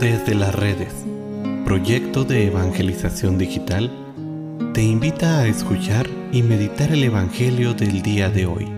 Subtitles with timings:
[0.00, 0.92] Desde las redes,
[1.64, 3.90] proyecto de evangelización digital,
[4.74, 8.68] te invita a escuchar y meditar el Evangelio del día de hoy.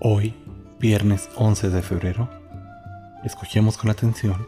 [0.00, 0.34] Hoy,
[0.80, 2.28] viernes 11 de febrero,
[3.24, 4.44] escuchemos con atención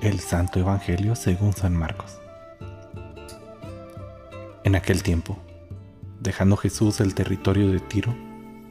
[0.00, 2.18] el Santo Evangelio según San Marcos.
[4.64, 5.38] En aquel tiempo,
[6.26, 8.12] dejando Jesús el territorio de Tiro,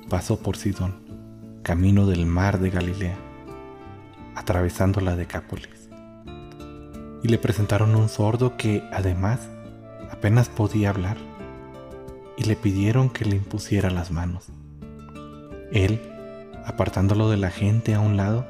[0.10, 0.94] pasó por Sidón,
[1.64, 3.16] camino del mar de Galilea,
[4.36, 5.90] atravesando la Decápolis.
[7.24, 9.40] Y le presentaron un sordo que, además,
[10.12, 11.16] apenas podía hablar,
[12.38, 14.48] y le pidieron que le impusiera las manos.
[15.72, 16.02] Él,
[16.66, 18.46] apartándolo de la gente a un lado,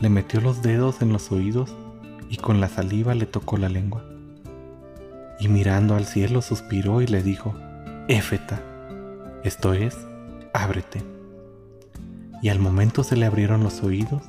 [0.00, 1.72] le metió los dedos en los oídos
[2.28, 4.04] y con la saliva le tocó la lengua.
[5.38, 7.54] Y mirando al cielo suspiró y le dijo,
[8.08, 8.62] Éfeta,
[9.42, 9.96] esto es,
[10.52, 11.02] ábrete.
[12.40, 14.22] Y al momento se le abrieron los oídos,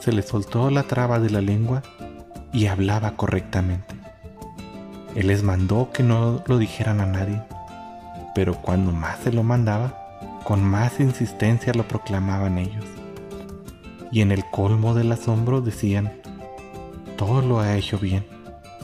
[0.00, 1.82] se le soltó la traba de la lengua
[2.52, 3.94] y hablaba correctamente.
[5.14, 7.42] Él les mandó que no lo dijeran a nadie,
[8.34, 9.98] pero cuando más se lo mandaba,
[10.44, 12.84] con más insistencia lo proclamaban ellos.
[14.10, 16.12] Y en el colmo del asombro decían,
[17.16, 18.26] todo lo ha hecho bien,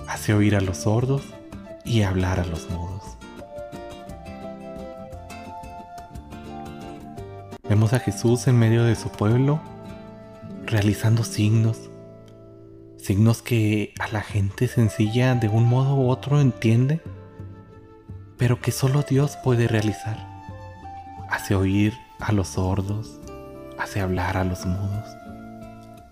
[0.06, 1.20] hace oír a los sordos
[1.84, 3.17] y hablar a los mudos.
[7.69, 9.61] Vemos a Jesús en medio de su pueblo
[10.64, 11.91] realizando signos,
[12.97, 17.02] signos que a la gente sencilla de un modo u otro entiende,
[18.38, 20.16] pero que solo Dios puede realizar.
[21.28, 23.20] Hace oír a los sordos,
[23.78, 25.05] hace hablar a los mudos.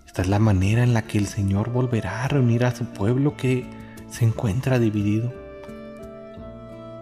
[0.05, 3.35] Esta es la manera en la que el Señor volverá a reunir a su pueblo
[3.35, 3.67] que
[4.11, 5.33] se encuentra dividido.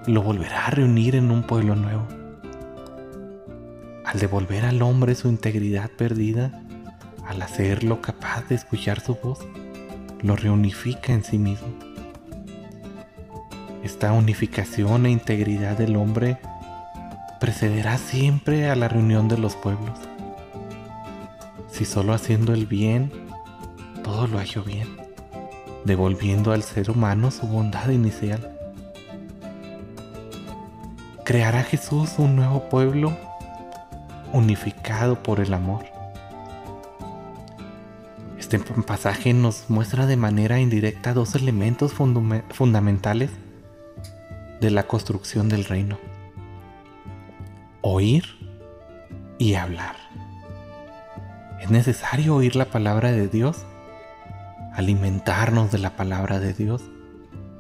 [0.07, 2.07] Lo volverá a reunir en un pueblo nuevo
[4.05, 6.61] al devolver al hombre su integridad perdida,
[7.25, 9.39] al hacerlo capaz de escuchar su voz,
[10.21, 11.67] lo reunifica en sí mismo.
[13.83, 16.37] Esta unificación e integridad del hombre
[17.39, 19.99] precederá siempre a la reunión de los pueblos.
[21.71, 23.11] Si solo haciendo el bien,
[24.03, 24.87] todo lo ha hecho bien,
[25.83, 28.51] devolviendo al ser humano su bondad inicial.
[31.23, 33.17] ¿Creará Jesús un nuevo pueblo
[34.35, 35.85] unificado por el amor.
[38.37, 43.31] Este pasaje nos muestra de manera indirecta dos elementos fundamentales
[44.59, 45.97] de la construcción del reino.
[47.81, 48.25] Oír
[49.37, 49.95] y hablar.
[51.61, 53.65] Es necesario oír la palabra de Dios,
[54.73, 56.81] alimentarnos de la palabra de Dios,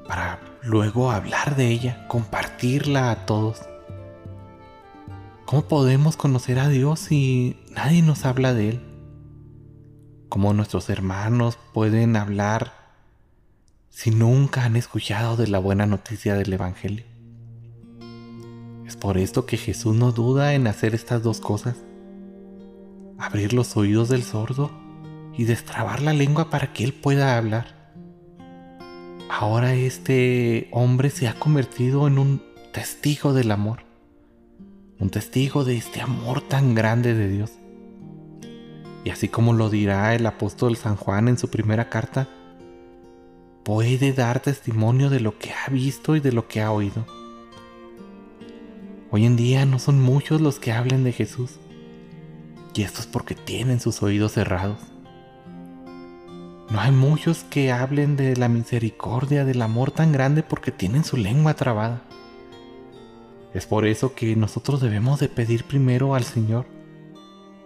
[0.07, 3.61] para luego hablar de ella, compartirla a todos.
[5.45, 8.81] ¿Cómo podemos conocer a Dios si nadie nos habla de Él?
[10.27, 12.73] ¿Cómo nuestros hermanos pueden hablar
[13.91, 17.05] si nunca han escuchado de la buena noticia del Evangelio?
[18.87, 21.75] Es por esto que Jesús no duda en hacer estas dos cosas.
[23.19, 24.71] Abrir los oídos del sordo
[25.37, 27.93] y destrabar la lengua para que él pueda hablar.
[29.29, 32.41] Ahora este hombre se ha convertido en un
[32.73, 33.84] testigo del amor
[34.99, 37.51] un testigo de este amor tan grande de Dios.
[39.03, 42.27] Y así como lo dirá el apóstol San Juan en su primera carta,
[43.63, 47.05] puede dar testimonio de lo que ha visto y de lo que ha oído.
[49.11, 51.59] Hoy en día no son muchos los que hablen de Jesús,
[52.73, 54.79] y esto es porque tienen sus oídos cerrados.
[56.69, 61.15] No hay muchos que hablen de la misericordia, del amor tan grande porque tienen su
[61.15, 62.01] lengua trabada.
[63.55, 66.65] Es por eso que nosotros debemos de pedir primero al Señor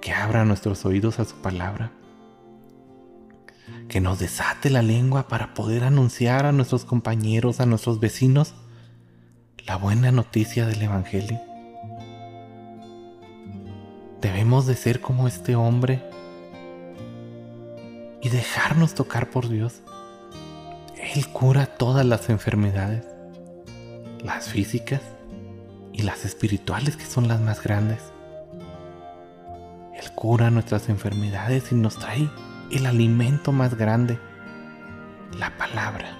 [0.01, 1.91] que abra nuestros oídos a su palabra,
[3.87, 8.53] que nos desate la lengua para poder anunciar a nuestros compañeros, a nuestros vecinos,
[9.65, 11.41] la buena noticia del Evangelio.
[14.21, 16.03] Debemos de ser como este hombre
[18.21, 19.81] y dejarnos tocar por Dios.
[21.15, 23.07] Él cura todas las enfermedades,
[24.23, 25.01] las físicas
[25.99, 27.99] y las espirituales que son las más grandes.
[29.93, 32.29] Él cura nuestras enfermedades y nos trae
[32.71, 34.17] el alimento más grande,
[35.37, 36.17] la palabra.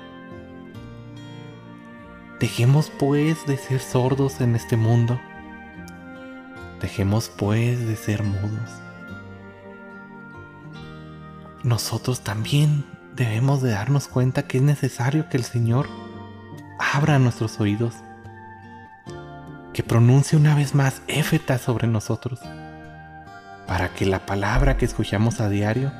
[2.42, 5.20] Dejemos pues de ser sordos en este mundo.
[6.82, 8.70] Dejemos pues de ser mudos.
[11.64, 12.86] Nosotros también
[13.16, 15.88] debemos de darnos cuenta que es necesario que el Señor
[16.80, 17.96] abra nuestros oídos
[19.80, 22.42] que pronuncie una vez más éfeta sobre nosotros,
[23.66, 25.94] para que la palabra que escuchamos a diario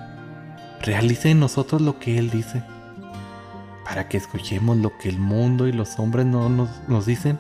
[0.82, 2.62] realice en nosotros lo que Él dice,
[3.86, 7.40] para que escuchemos lo que el mundo y los hombres no nos, nos dicen,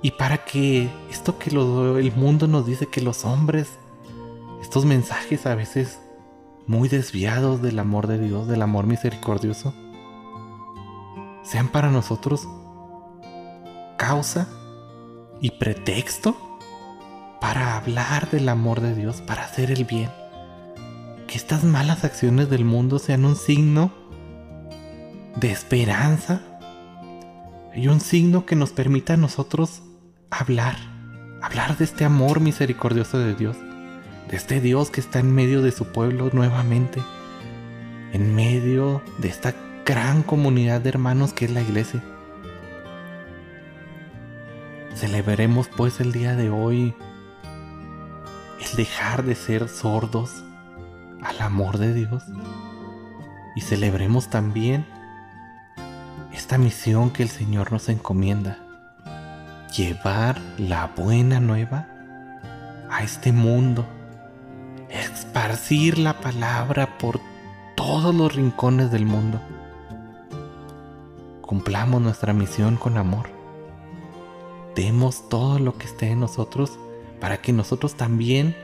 [0.00, 3.70] y para que esto que el mundo nos dice que los hombres,
[4.62, 5.98] estos mensajes a veces
[6.68, 9.74] muy desviados del amor de Dios, del amor misericordioso,
[11.42, 12.46] sean para nosotros
[13.96, 14.46] causa
[15.40, 16.36] y pretexto
[17.40, 20.10] para hablar del amor de Dios, para hacer el bien.
[21.26, 23.92] Que estas malas acciones del mundo sean un signo
[25.36, 26.42] de esperanza
[27.74, 29.82] y un signo que nos permita a nosotros
[30.30, 30.76] hablar,
[31.42, 33.56] hablar de este amor misericordioso de Dios,
[34.30, 37.00] de este Dios que está en medio de su pueblo nuevamente,
[38.12, 39.54] en medio de esta
[39.84, 42.02] gran comunidad de hermanos que es la iglesia.
[44.98, 46.92] Celebremos pues el día de hoy
[48.60, 50.42] el dejar de ser sordos
[51.22, 52.24] al amor de Dios
[53.54, 54.84] y celebremos también
[56.32, 58.58] esta misión que el Señor nos encomienda,
[59.76, 61.86] llevar la buena nueva
[62.90, 63.86] a este mundo,
[64.90, 67.20] esparcir la palabra por
[67.76, 69.40] todos los rincones del mundo.
[71.40, 73.37] Cumplamos nuestra misión con amor
[74.78, 76.78] demos todo lo que esté en nosotros
[77.20, 78.54] para que nosotros también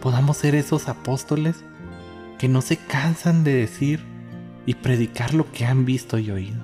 [0.00, 1.64] podamos ser esos apóstoles
[2.38, 4.04] que no se cansan de decir
[4.66, 6.62] y predicar lo que han visto y oído.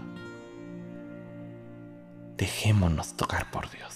[2.36, 3.93] Dejémonos tocar por Dios.